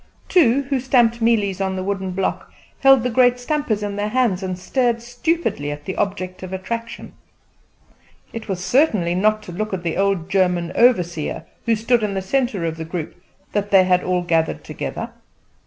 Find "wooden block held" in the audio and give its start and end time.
1.83-3.03